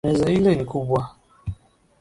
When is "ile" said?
0.37-0.51